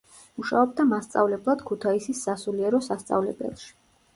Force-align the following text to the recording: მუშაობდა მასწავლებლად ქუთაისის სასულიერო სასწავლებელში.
მუშაობდა 0.37 0.85
მასწავლებლად 0.93 1.61
ქუთაისის 1.71 2.25
სასულიერო 2.29 2.81
სასწავლებელში. 2.87 3.71